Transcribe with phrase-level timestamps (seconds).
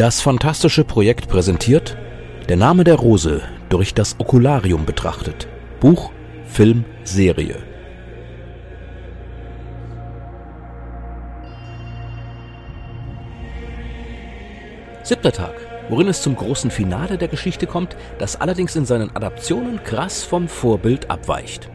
[0.00, 1.94] Das fantastische Projekt präsentiert
[2.48, 5.46] Der Name der Rose durch das Okularium betrachtet.
[5.78, 6.10] Buch,
[6.46, 7.56] Film, Serie.
[15.02, 15.52] Siebter Tag,
[15.90, 20.48] worin es zum großen Finale der Geschichte kommt, das allerdings in seinen Adaptionen krass vom
[20.48, 21.68] Vorbild abweicht.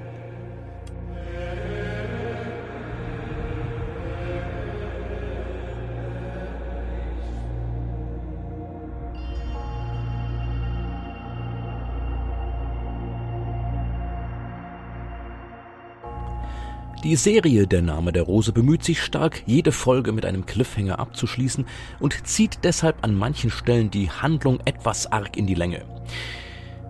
[17.06, 21.68] Die Serie Der Name der Rose bemüht sich stark, jede Folge mit einem Cliffhanger abzuschließen
[22.00, 25.86] und zieht deshalb an manchen Stellen die Handlung etwas arg in die Länge.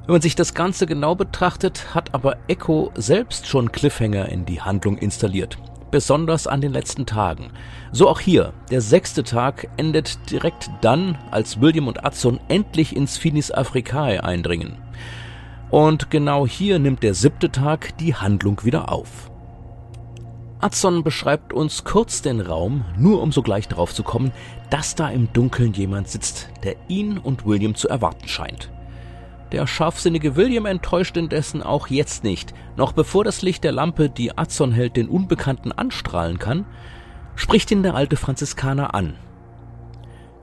[0.06, 4.62] Wenn man sich das Ganze genau betrachtet, hat aber Echo selbst schon Cliffhanger in die
[4.62, 5.58] Handlung installiert.
[5.92, 7.52] Besonders an den letzten Tagen.
[7.92, 8.54] So auch hier.
[8.72, 14.78] Der sechste Tag endet direkt dann, als William und Adson endlich ins Finis Africae eindringen.
[15.72, 19.30] Und genau hier nimmt der siebte Tag die Handlung wieder auf.
[20.66, 24.32] Adson beschreibt uns kurz den Raum, nur um sogleich darauf zu kommen,
[24.72, 28.72] dass da im Dunkeln jemand sitzt, der ihn und William zu erwarten scheint.
[29.52, 32.56] Der scharfsinnige William enttäuscht indessen auch jetzt nicht.
[32.78, 36.66] Noch bevor das Licht der Lampe, die Adson hält, den Unbekannten anstrahlen kann,
[37.36, 39.14] spricht ihn der alte Franziskaner an.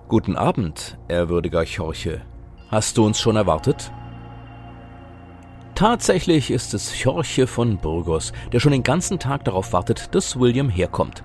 [0.06, 2.20] Guten Abend, ehrwürdiger Chorche.
[2.68, 3.90] Hast du uns schon erwartet?
[5.82, 10.68] Tatsächlich ist es Jorche von Burgos, der schon den ganzen Tag darauf wartet, dass William
[10.68, 11.24] herkommt.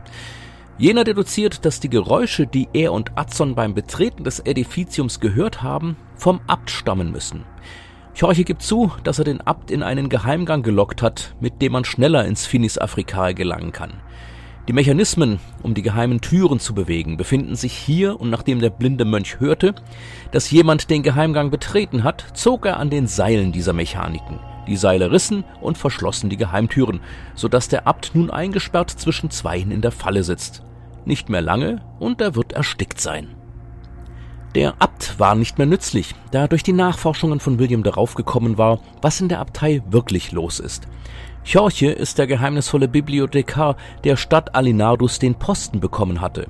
[0.80, 5.96] Jener deduziert, dass die Geräusche, die er und Adson beim Betreten des Edificiums gehört haben,
[6.16, 7.44] vom Abt stammen müssen.
[8.16, 11.86] Jorche gibt zu, dass er den Abt in einen Geheimgang gelockt hat, mit dem man
[11.86, 13.94] schneller ins Finis Africae gelangen kann.
[14.68, 19.06] Die Mechanismen, um die geheimen Türen zu bewegen, befinden sich hier und nachdem der blinde
[19.06, 19.74] Mönch hörte,
[20.32, 24.40] dass jemand den Geheimgang betreten hat, zog er an den Seilen dieser Mechaniken.
[24.68, 27.00] Die Seile rissen und verschlossen die Geheimtüren,
[27.34, 30.64] so dass der Abt nun eingesperrt zwischen Zweien in der Falle sitzt.
[31.06, 33.36] Nicht mehr lange und er wird erstickt sein.
[34.54, 38.58] Der Abt war nicht mehr nützlich, da er durch die Nachforschungen von William darauf gekommen
[38.58, 40.90] war, was in der Abtei wirklich los ist.
[41.50, 46.48] Chorche ist der geheimnisvolle Bibliothekar der Stadt Alinardus den Posten bekommen hatte.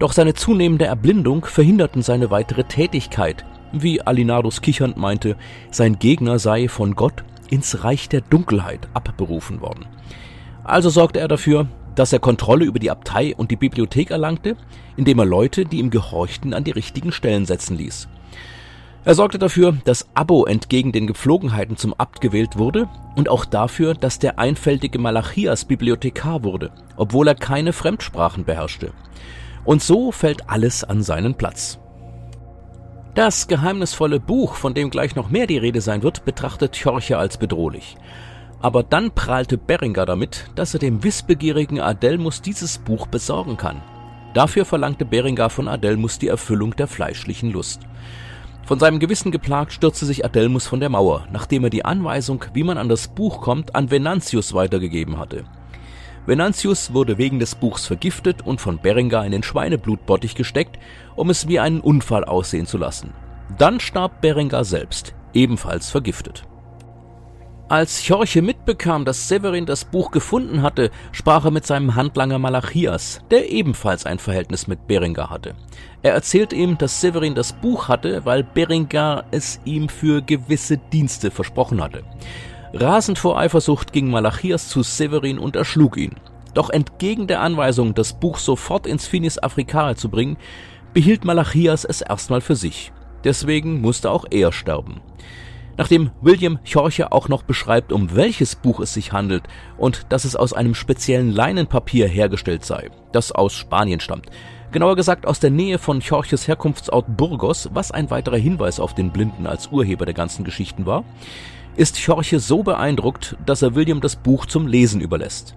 [0.00, 3.44] Doch seine zunehmende Erblindung verhinderten seine weitere Tätigkeit.
[3.70, 5.36] Wie Alinardus kichernd meinte,
[5.70, 9.86] sein Gegner sei von Gott ins Reich der Dunkelheit abberufen worden.
[10.64, 14.56] Also sorgte er dafür, dass er Kontrolle über die Abtei und die Bibliothek erlangte,
[14.96, 18.08] indem er Leute, die ihm gehorchten, an die richtigen Stellen setzen ließ.
[19.06, 23.92] Er sorgte dafür, dass Abo entgegen den Gepflogenheiten zum Abt gewählt wurde und auch dafür,
[23.92, 28.92] dass der einfältige Malachias Bibliothekar wurde, obwohl er keine Fremdsprachen beherrschte.
[29.66, 31.78] Und so fällt alles an seinen Platz.
[33.14, 37.36] Das geheimnisvolle Buch, von dem gleich noch mehr die Rede sein wird, betrachtet Chorche als
[37.36, 37.96] bedrohlich.
[38.60, 43.82] Aber dann prahlte Beringer damit, dass er dem wissbegierigen Adelmus dieses Buch besorgen kann.
[44.32, 47.82] Dafür verlangte Beringer von Adelmus die Erfüllung der fleischlichen Lust.
[48.66, 52.62] Von seinem Gewissen geplagt stürzte sich Adelmus von der Mauer, nachdem er die Anweisung, wie
[52.62, 55.44] man an das Buch kommt, an Venantius weitergegeben hatte.
[56.24, 60.78] Venantius wurde wegen des Buchs vergiftet und von Berengar in den Schweineblutbottich gesteckt,
[61.14, 63.12] um es wie einen Unfall aussehen zu lassen.
[63.58, 66.44] Dann starb Berengar selbst, ebenfalls vergiftet.
[67.68, 73.20] Als Chorche mitbekam, dass Severin das Buch gefunden hatte, sprach er mit seinem Handlanger Malachias,
[73.30, 75.54] der ebenfalls ein Verhältnis mit Berengar hatte.
[76.02, 81.30] Er erzählte ihm, dass Severin das Buch hatte, weil Berengar es ihm für gewisse Dienste
[81.30, 82.04] versprochen hatte.
[82.74, 86.16] Rasend vor Eifersucht ging Malachias zu Severin und erschlug ihn.
[86.52, 90.36] Doch entgegen der Anweisung, das Buch sofort ins Finis Africae zu bringen,
[90.92, 92.92] behielt Malachias es erstmal für sich.
[93.24, 95.00] Deswegen musste auch er sterben.
[95.76, 99.44] Nachdem William Chorche auch noch beschreibt, um welches Buch es sich handelt
[99.76, 104.26] und dass es aus einem speziellen Leinenpapier hergestellt sei, das aus Spanien stammt.
[104.70, 109.10] Genauer gesagt aus der Nähe von Chorches Herkunftsort Burgos, was ein weiterer Hinweis auf den
[109.10, 111.04] Blinden als Urheber der ganzen Geschichten war,
[111.76, 115.56] ist Chorche so beeindruckt, dass er William das Buch zum Lesen überlässt.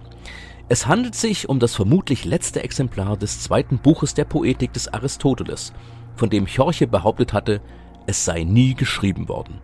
[0.68, 5.72] Es handelt sich um das vermutlich letzte Exemplar des zweiten Buches der Poetik des Aristoteles,
[6.16, 7.60] von dem Chorche behauptet hatte,
[8.06, 9.60] es sei nie geschrieben worden.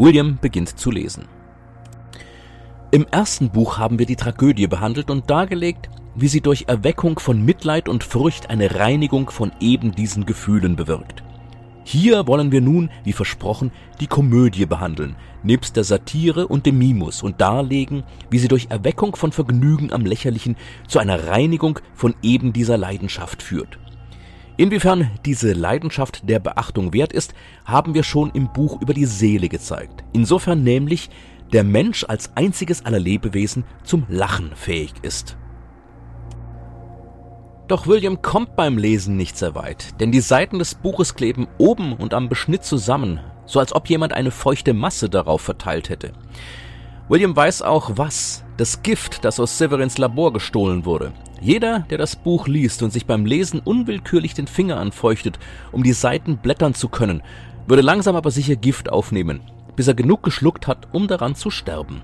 [0.00, 1.26] William beginnt zu lesen.
[2.90, 7.44] Im ersten Buch haben wir die Tragödie behandelt und dargelegt, wie sie durch Erweckung von
[7.44, 11.22] Mitleid und Furcht eine Reinigung von eben diesen Gefühlen bewirkt.
[11.84, 17.22] Hier wollen wir nun, wie versprochen, die Komödie behandeln, nebst der Satire und dem Mimus
[17.22, 20.56] und darlegen, wie sie durch Erweckung von Vergnügen am Lächerlichen
[20.88, 23.78] zu einer Reinigung von eben dieser Leidenschaft führt.
[24.60, 27.32] Inwiefern diese Leidenschaft der Beachtung wert ist,
[27.64, 30.04] haben wir schon im Buch über die Seele gezeigt.
[30.12, 31.08] Insofern nämlich
[31.50, 35.38] der Mensch als einziges aller Lebewesen zum Lachen fähig ist.
[37.68, 41.94] Doch William kommt beim Lesen nicht sehr weit, denn die Seiten des Buches kleben oben
[41.94, 46.12] und am Beschnitt zusammen, so als ob jemand eine feuchte Masse darauf verteilt hätte.
[47.08, 51.12] William weiß auch was, das Gift, das aus Severins Labor gestohlen wurde.
[51.40, 55.38] Jeder, der das Buch liest und sich beim Lesen unwillkürlich den Finger anfeuchtet,
[55.72, 57.22] um die Seiten blättern zu können,
[57.66, 59.40] würde langsam aber sicher Gift aufnehmen,
[59.76, 62.02] bis er genug geschluckt hat, um daran zu sterben.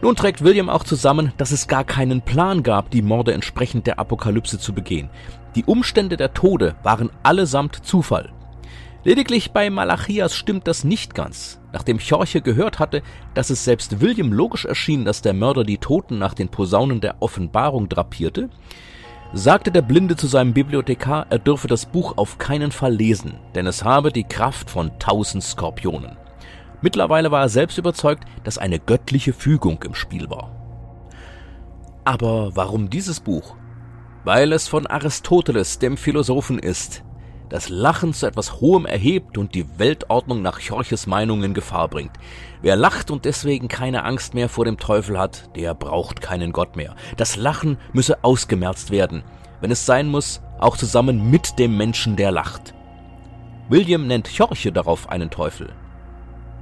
[0.00, 3.98] Nun trägt William auch zusammen, dass es gar keinen Plan gab, die Morde entsprechend der
[3.98, 5.10] Apokalypse zu begehen.
[5.54, 8.32] Die Umstände der Tode waren allesamt Zufall.
[9.04, 11.60] Lediglich bei Malachias stimmt das nicht ganz.
[11.72, 13.02] Nachdem Chorche gehört hatte,
[13.34, 17.16] dass es selbst William logisch erschien, dass der Mörder die Toten nach den Posaunen der
[17.20, 18.48] Offenbarung drapierte,
[19.32, 23.66] sagte der Blinde zu seinem Bibliothekar, er dürfe das Buch auf keinen Fall lesen, denn
[23.66, 26.16] es habe die Kraft von tausend Skorpionen.
[26.80, 30.50] Mittlerweile war er selbst überzeugt, dass eine göttliche Fügung im Spiel war.
[32.04, 33.56] Aber warum dieses Buch?
[34.24, 37.02] Weil es von Aristoteles, dem Philosophen, ist,
[37.52, 42.12] das Lachen zu etwas Hohem erhebt und die Weltordnung nach Chorches Meinung in Gefahr bringt.
[42.62, 46.76] Wer lacht und deswegen keine Angst mehr vor dem Teufel hat, der braucht keinen Gott
[46.76, 46.96] mehr.
[47.18, 49.22] Das Lachen müsse ausgemerzt werden,
[49.60, 52.72] wenn es sein muss, auch zusammen mit dem Menschen, der lacht.
[53.68, 55.74] William nennt Chorche darauf einen Teufel.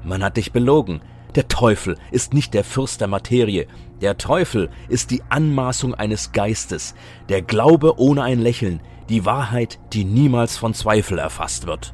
[0.03, 1.03] Man hat dich belogen.
[1.37, 3.69] Der Teufel ist nicht der Fürst der Materie.
[4.01, 6.97] Der Teufel ist die Anmaßung eines Geistes,
[7.29, 11.93] der Glaube ohne ein Lächeln, die Wahrheit, die niemals von Zweifel erfasst wird.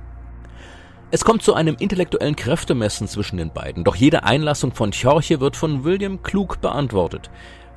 [1.11, 5.57] Es kommt zu einem intellektuellen Kräftemessen zwischen den beiden, doch jede Einlassung von Chorche wird
[5.57, 7.31] von William klug beantwortet.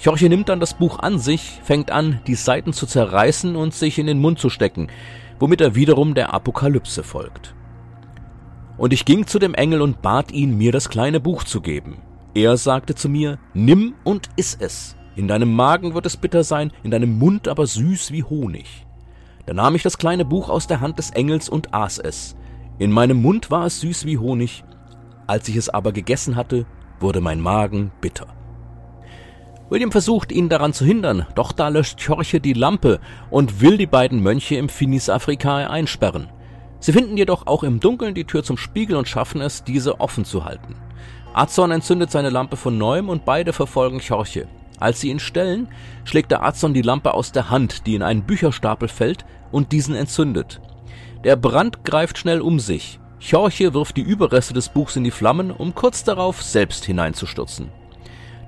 [0.03, 3.99] Chorche nimmt dann das Buch an sich, fängt an, die Seiten zu zerreißen und sich
[3.99, 4.87] in den Mund zu stecken,
[5.39, 7.53] womit er wiederum der Apokalypse folgt.
[8.77, 12.01] Und ich ging zu dem Engel und bat ihn, mir das kleine Buch zu geben.
[12.33, 14.95] Er sagte zu mir, nimm und iss es.
[15.15, 18.87] In deinem Magen wird es bitter sein, in deinem Mund aber süß wie Honig.
[19.49, 22.35] Da nahm ich das kleine Buch aus der Hand des Engels und aß es.
[22.77, 24.63] In meinem Mund war es süß wie Honig,
[25.25, 26.67] als ich es aber gegessen hatte,
[26.99, 28.27] wurde mein Magen bitter.
[29.71, 32.99] William versucht, ihn daran zu hindern, doch da löscht Chorche die Lampe
[33.31, 36.29] und will die beiden Mönche im Finis Africae einsperren.
[36.79, 40.25] Sie finden jedoch auch im Dunkeln die Tür zum Spiegel und schaffen es, diese offen
[40.25, 40.75] zu halten.
[41.33, 44.47] Azon entzündet seine Lampe von neuem und beide verfolgen Chorche.
[44.79, 45.69] Als sie ihn stellen,
[46.05, 49.95] schlägt der Azon die Lampe aus der Hand, die in einen Bücherstapel fällt und diesen
[49.95, 50.61] entzündet.
[51.23, 52.99] Der Brand greift schnell um sich.
[53.21, 57.69] Chorche wirft die Überreste des Buchs in die Flammen, um kurz darauf selbst hineinzustürzen.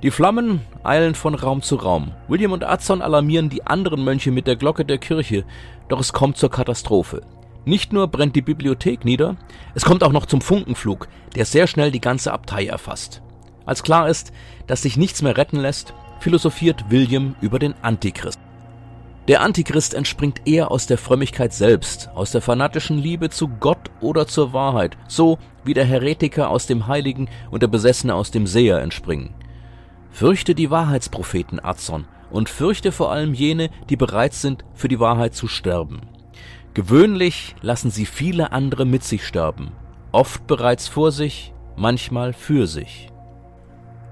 [0.03, 2.13] Die Flammen eilen von Raum zu Raum.
[2.27, 5.45] William und Azon alarmieren die anderen Mönche mit der Glocke der Kirche,
[5.89, 7.21] doch es kommt zur Katastrophe.
[7.65, 9.35] Nicht nur brennt die Bibliothek nieder,
[9.75, 13.21] es kommt auch noch zum Funkenflug, der sehr schnell die ganze Abtei erfasst.
[13.65, 14.31] Als klar ist,
[14.65, 18.39] dass sich nichts mehr retten lässt, philosophiert William über den Antichrist.
[19.27, 24.25] Der Antichrist entspringt eher aus der Frömmigkeit selbst, aus der fanatischen Liebe zu Gott oder
[24.25, 28.81] zur Wahrheit, so wie der Heretiker aus dem Heiligen und der Besessene aus dem Seher
[28.81, 29.35] entspringen.
[30.09, 35.35] Fürchte die Wahrheitspropheten Azon und fürchte vor allem jene, die bereit sind, für die Wahrheit
[35.35, 36.01] zu sterben.
[36.73, 39.71] Gewöhnlich lassen sie viele andere mit sich sterben,
[40.11, 43.10] oft bereits vor sich, manchmal für sich.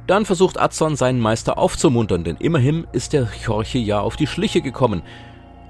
[0.09, 4.59] Dann versucht Azon seinen Meister aufzumuntern, denn immerhin ist der Chorche ja auf die Schliche
[4.59, 5.03] gekommen,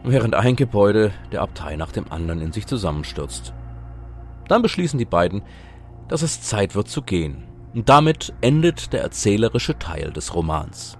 [0.05, 3.53] während ein Gebäude der Abtei nach dem anderen in sich zusammenstürzt.
[4.47, 5.41] Dann beschließen die beiden,
[6.07, 7.43] dass es Zeit wird zu gehen.
[7.73, 10.97] Und damit endet der erzählerische Teil des Romans.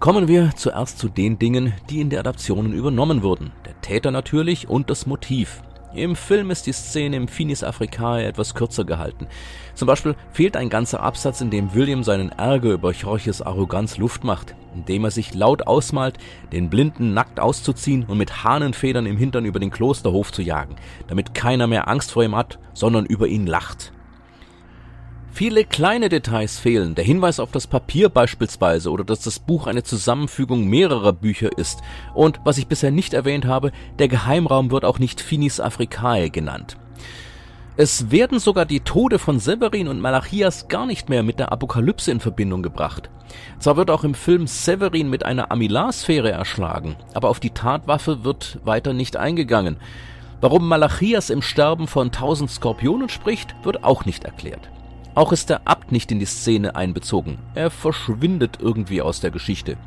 [0.00, 3.52] Kommen wir zuerst zu den Dingen, die in der Adaptionen übernommen wurden.
[3.66, 5.62] Der Täter natürlich und das Motiv.
[5.96, 9.28] Im Film ist die Szene im Finis Africae etwas kürzer gehalten.
[9.74, 14.22] Zum Beispiel fehlt ein ganzer Absatz, in dem William seinen Ärger über Chorches Arroganz Luft
[14.22, 16.18] macht, indem er sich laut ausmalt,
[16.52, 20.76] den Blinden nackt auszuziehen und mit Hahnenfedern im Hintern über den Klosterhof zu jagen,
[21.06, 23.92] damit keiner mehr Angst vor ihm hat, sondern über ihn lacht.
[25.36, 29.82] Viele kleine Details fehlen, der Hinweis auf das Papier beispielsweise oder dass das Buch eine
[29.82, 31.80] Zusammenfügung mehrerer Bücher ist.
[32.14, 36.78] Und was ich bisher nicht erwähnt habe, der Geheimraum wird auch nicht Finis Africae genannt.
[37.76, 42.10] Es werden sogar die Tode von Severin und Malachias gar nicht mehr mit der Apokalypse
[42.10, 43.10] in Verbindung gebracht.
[43.58, 48.58] Zwar wird auch im Film Severin mit einer Amilarsphäre erschlagen, aber auf die Tatwaffe wird
[48.64, 49.76] weiter nicht eingegangen.
[50.40, 54.70] Warum Malachias im Sterben von tausend Skorpionen spricht, wird auch nicht erklärt.
[55.16, 57.38] Auch ist der Abt nicht in die Szene einbezogen.
[57.54, 59.78] Er verschwindet irgendwie aus der Geschichte.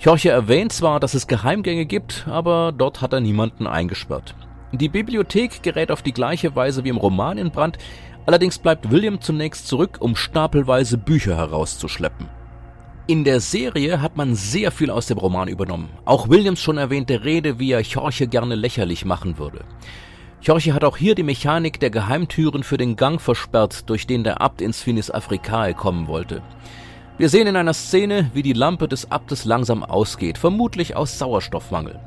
[0.00, 4.34] Jorge erwähnt zwar, dass es Geheimgänge gibt, aber dort hat er niemanden eingesperrt.
[4.72, 7.78] Die Bibliothek gerät auf die gleiche Weise wie im Roman in Brand,
[8.26, 12.28] allerdings bleibt William zunächst zurück, um stapelweise Bücher herauszuschleppen.
[13.06, 15.90] In der Serie hat man sehr viel aus dem Roman übernommen.
[16.04, 19.64] Auch Williams schon erwähnte Rede, wie er Jorge gerne lächerlich machen würde.
[20.42, 24.40] Jorge hat auch hier die Mechanik der Geheimtüren für den Gang versperrt, durch den der
[24.40, 26.42] Abt ins Finis Africae kommen wollte.
[27.18, 32.00] Wir sehen in einer Szene, wie die Lampe des Abtes langsam ausgeht, vermutlich aus Sauerstoffmangel.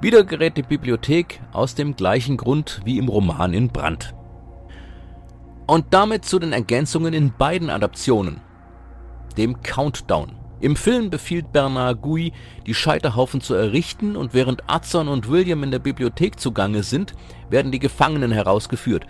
[0.00, 4.12] Wieder gerät die Bibliothek aus dem gleichen Grund wie im Roman in Brand.
[5.68, 8.40] Und damit zu den Ergänzungen in beiden Adaptionen.
[9.36, 10.41] Dem Countdown.
[10.62, 12.32] Im Film befiehlt Bernard Gui,
[12.68, 17.14] die Scheiterhaufen zu errichten und während Adson und William in der Bibliothek zugange sind,
[17.50, 19.04] werden die Gefangenen herausgeführt,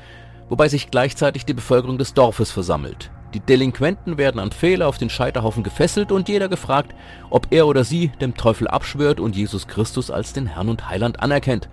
[0.48, 3.10] wobei sich gleichzeitig die Bevölkerung des Dorfes versammelt.
[3.34, 6.94] Die Delinquenten werden an Fehler auf den Scheiterhaufen gefesselt und jeder gefragt,
[7.28, 11.20] ob er oder sie dem Teufel abschwört und Jesus Christus als den Herrn und Heiland
[11.20, 11.68] anerkennt.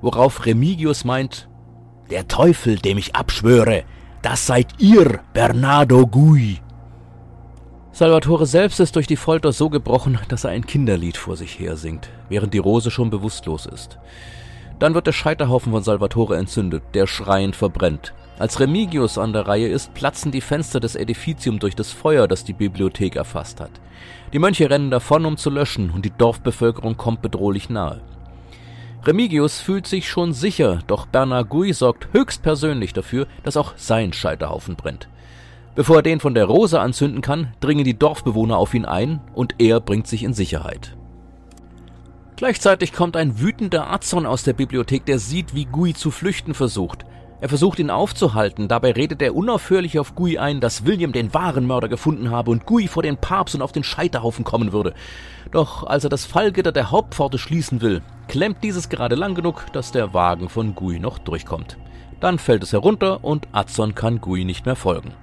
[0.00, 1.48] Worauf Remigius meint,
[2.08, 3.82] der Teufel, dem ich abschwöre,
[4.22, 6.60] das seid ihr, Bernardo Gui.
[7.98, 11.76] Salvatore selbst ist durch die Folter so gebrochen, dass er ein Kinderlied vor sich her
[11.76, 13.98] singt, während die Rose schon bewusstlos ist.
[14.78, 18.14] Dann wird der Scheiterhaufen von Salvatore entzündet, der schreiend verbrennt.
[18.38, 22.44] Als Remigius an der Reihe ist, platzen die Fenster des Edificium durch das Feuer, das
[22.44, 23.72] die Bibliothek erfasst hat.
[24.32, 28.00] Die Mönche rennen davon, um zu löschen, und die Dorfbevölkerung kommt bedrohlich nahe.
[29.04, 34.76] Remigius fühlt sich schon sicher, doch Bernard Gui sorgt höchstpersönlich dafür, dass auch sein Scheiterhaufen
[34.76, 35.08] brennt.
[35.78, 39.54] Bevor er den von der Rose anzünden kann, dringen die Dorfbewohner auf ihn ein und
[39.58, 40.96] er bringt sich in Sicherheit.
[42.34, 47.06] Gleichzeitig kommt ein wütender Azon aus der Bibliothek, der sieht, wie Gui zu flüchten versucht.
[47.40, 51.64] Er versucht ihn aufzuhalten, dabei redet er unaufhörlich auf Gui ein, dass William den wahren
[51.64, 54.94] Mörder gefunden habe und Gui vor den Papst und auf den Scheiterhaufen kommen würde.
[55.52, 59.92] Doch als er das Fallgitter der Hauptpforte schließen will, klemmt dieses gerade lang genug, dass
[59.92, 61.78] der Wagen von Gui noch durchkommt.
[62.18, 65.14] Dann fällt es herunter und Azon kann Gui nicht mehr folgen.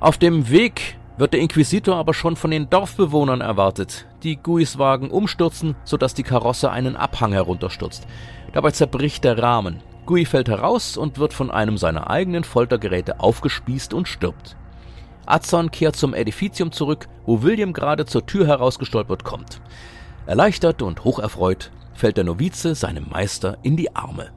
[0.00, 5.10] Auf dem Weg wird der Inquisitor aber schon von den Dorfbewohnern erwartet, die Guis Wagen
[5.10, 8.06] umstürzen, sodass die Karosse einen Abhang herunterstürzt.
[8.52, 9.82] Dabei zerbricht der Rahmen.
[10.06, 14.56] Gui fällt heraus und wird von einem seiner eigenen Foltergeräte aufgespießt und stirbt.
[15.26, 19.60] Azon kehrt zum Edificium zurück, wo William gerade zur Tür herausgestolpert kommt.
[20.26, 24.30] Erleichtert und hocherfreut fällt der Novize seinem Meister in die Arme.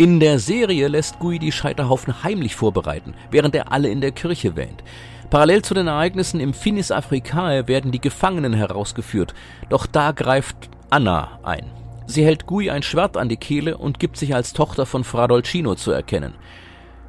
[0.00, 4.54] In der Serie lässt Gui die Scheiterhaufen heimlich vorbereiten, während er alle in der Kirche
[4.54, 4.84] wähnt.
[5.28, 9.34] Parallel zu den Ereignissen im Finis Africae werden die Gefangenen herausgeführt,
[9.70, 11.66] doch da greift Anna ein.
[12.06, 15.26] Sie hält Gui ein Schwert an die Kehle und gibt sich als Tochter von Fra
[15.26, 16.34] Dolcino zu erkennen.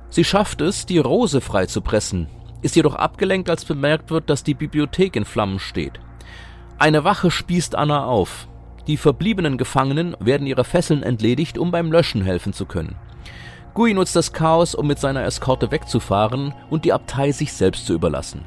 [0.10, 2.25] Sie schafft es, die Rose freizupressen,
[2.63, 6.00] ist jedoch abgelenkt, als bemerkt wird, dass die Bibliothek in Flammen steht.
[6.79, 8.49] Eine Wache spießt Anna auf.
[8.89, 12.96] Die verbliebenen Gefangenen werden ihre Fesseln entledigt, um beim Löschen helfen zu können.
[13.75, 17.93] Gui nutzt das Chaos, um mit seiner Eskorte wegzufahren und die Abtei sich selbst zu
[17.93, 18.46] überlassen.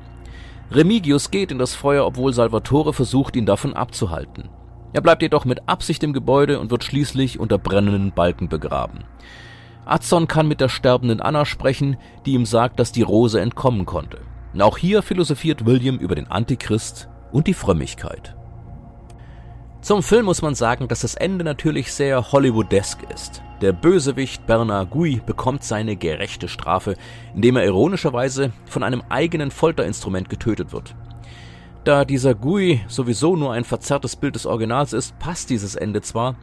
[0.72, 4.48] Remigius geht in das Feuer, obwohl Salvatore versucht, ihn davon abzuhalten.
[4.92, 9.04] Er bleibt jedoch mit Absicht im Gebäude und wird schließlich unter brennenden Balken begraben.
[9.84, 14.18] Azon kann mit der sterbenden Anna sprechen, die ihm sagt, dass die Rose entkommen konnte.
[14.58, 18.34] auch hier philosophiert William über den Antichrist und die Frömmigkeit.
[19.82, 23.42] Zum Film muss man sagen, dass das Ende natürlich sehr Hollywoodesk ist.
[23.60, 26.94] Der Bösewicht Bernard Gui bekommt seine gerechte Strafe,
[27.34, 30.94] indem er ironischerweise von einem eigenen Folterinstrument getötet wird.
[31.82, 36.36] Da dieser Gui sowieso nur ein verzerrtes Bild des Originals ist, passt dieses Ende zwar,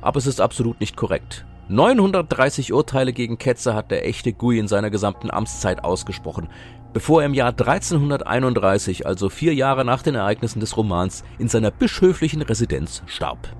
[0.00, 1.46] aber es ist absolut nicht korrekt.
[1.70, 6.48] 930 Urteile gegen Ketzer hat der echte Gui in seiner gesamten Amtszeit ausgesprochen,
[6.92, 11.70] bevor er im Jahr 1331, also vier Jahre nach den Ereignissen des Romans, in seiner
[11.70, 13.54] bischöflichen Residenz starb.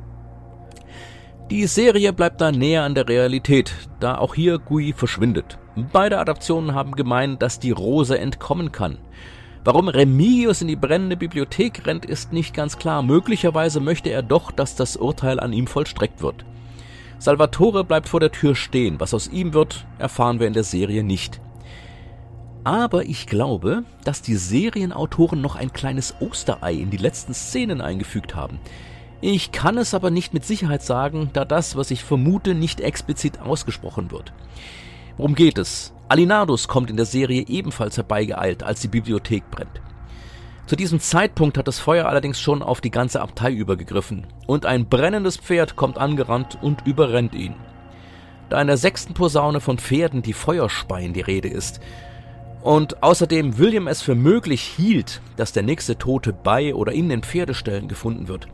[1.52, 5.58] Die Serie bleibt da näher an der Realität, da auch hier Gui verschwindet.
[5.92, 8.98] Beide Adaptionen haben gemeint, dass die Rose entkommen kann.
[9.62, 13.02] Warum Remigius in die brennende Bibliothek rennt, ist nicht ganz klar.
[13.02, 16.44] Möglicherweise möchte er doch, dass das Urteil an ihm vollstreckt wird.
[17.20, 18.98] Salvatore bleibt vor der Tür stehen.
[18.98, 21.38] Was aus ihm wird, erfahren wir in der Serie nicht.
[22.64, 28.34] Aber ich glaube, dass die Serienautoren noch ein kleines Osterei in die letzten Szenen eingefügt
[28.34, 28.58] haben.
[29.20, 33.38] Ich kann es aber nicht mit Sicherheit sagen, da das, was ich vermute, nicht explizit
[33.38, 34.32] ausgesprochen wird.
[35.18, 35.92] Worum geht es?
[36.08, 39.82] Alinardus kommt in der Serie ebenfalls herbeigeeilt, als die Bibliothek brennt.
[40.70, 44.86] Zu diesem Zeitpunkt hat das Feuer allerdings schon auf die ganze Abtei übergegriffen und ein
[44.86, 47.56] brennendes Pferd kommt angerannt und überrennt ihn.
[48.50, 51.80] Da in der sechsten Posaune von Pferden, die Feuerspeien, die Rede ist,
[52.62, 57.24] Und außerdem William es für möglich hielt, dass der nächste Tote bei oder in den
[57.24, 58.46] Pferdeställen gefunden wird,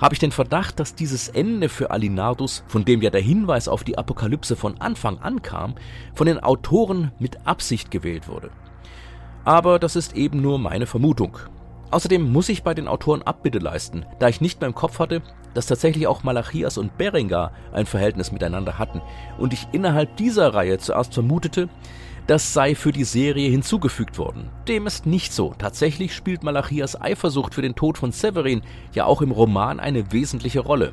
[0.00, 3.84] habe ich den Verdacht, dass dieses Ende für Alinardus, von dem ja der Hinweis auf
[3.84, 5.76] die Apokalypse von Anfang an kam,
[6.12, 8.50] von den Autoren mit Absicht gewählt wurde.
[9.44, 11.38] Aber das ist eben nur meine Vermutung.
[11.90, 15.20] Außerdem muss ich bei den Autoren Abbitte leisten, da ich nicht mehr im Kopf hatte,
[15.52, 19.02] dass tatsächlich auch Malachias und Berengar ein Verhältnis miteinander hatten
[19.38, 21.68] und ich innerhalb dieser Reihe zuerst vermutete,
[22.26, 24.48] das sei für die Serie hinzugefügt worden.
[24.68, 25.54] Dem ist nicht so.
[25.58, 28.62] Tatsächlich spielt Malachias Eifersucht für den Tod von Severin
[28.94, 30.92] ja auch im Roman eine wesentliche Rolle.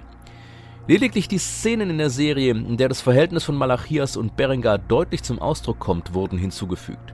[0.88, 5.22] Lediglich die Szenen in der Serie, in der das Verhältnis von Malachias und Berengar deutlich
[5.22, 7.14] zum Ausdruck kommt, wurden hinzugefügt.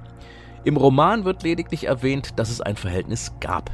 [0.66, 3.70] Im Roman wird lediglich erwähnt, dass es ein Verhältnis gab.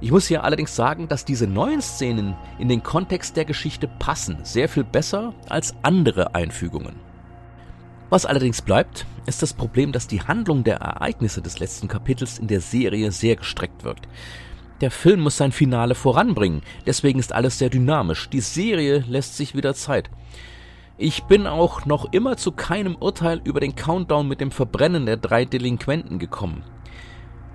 [0.00, 4.38] Ich muss hier allerdings sagen, dass diese neuen Szenen in den Kontext der Geschichte passen,
[4.42, 6.96] sehr viel besser als andere Einfügungen.
[8.08, 12.48] Was allerdings bleibt, ist das Problem, dass die Handlung der Ereignisse des letzten Kapitels in
[12.48, 14.08] der Serie sehr gestreckt wirkt.
[14.80, 18.28] Der Film muss sein Finale voranbringen, deswegen ist alles sehr dynamisch.
[18.30, 20.10] Die Serie lässt sich wieder Zeit.
[21.02, 25.16] Ich bin auch noch immer zu keinem Urteil über den Countdown mit dem Verbrennen der
[25.16, 26.62] drei Delinquenten gekommen.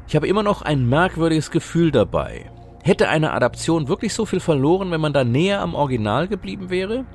[0.08, 2.50] Ich habe immer noch ein merkwürdiges Gefühl dabei.
[2.82, 7.06] Hätte eine Adaption wirklich so viel verloren, wenn man da näher am Original geblieben wäre?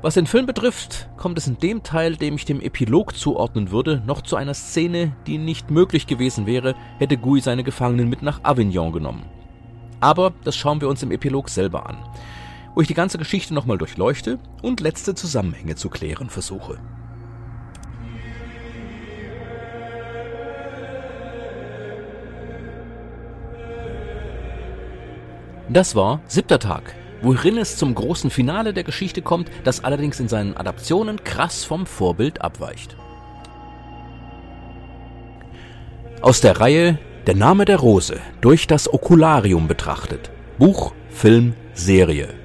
[0.00, 4.02] Was den Film betrifft, kommt es in dem Teil, dem ich dem Epilog zuordnen würde,
[4.04, 8.42] noch zu einer Szene, die nicht möglich gewesen wäre, hätte Gui seine Gefangenen mit nach
[8.42, 9.26] Avignon genommen.
[10.00, 11.98] Aber das schauen wir uns im Epilog selber an,
[12.74, 16.78] wo ich die ganze Geschichte nochmal durchleuchte und letzte Zusammenhänge zu klären versuche.
[25.68, 30.28] Das war siebter Tag, worin es zum großen Finale der Geschichte kommt, das allerdings in
[30.28, 32.96] seinen Adaptionen krass vom Vorbild abweicht.
[36.20, 40.30] Aus der Reihe Der Name der Rose durch das Okularium betrachtet.
[40.58, 42.41] Buch, Film, Serie.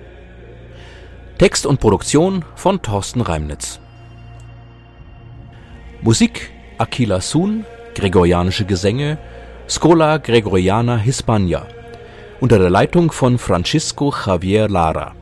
[1.38, 3.80] Text und Produktion von Thorsten Reimnitz.
[6.02, 9.19] Musik Aquila Sun, Gregorianische Gesänge,
[9.69, 11.67] Scola Gregoriana Hispania
[12.39, 15.17] unter der Leitung von Francisco Javier Lara.